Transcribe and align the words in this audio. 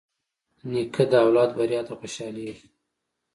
نیکه 0.71 1.03
د 1.11 1.13
اولاد 1.23 1.49
بریا 1.57 1.81
ته 1.87 1.93
خوشحالېږي. 1.99 2.55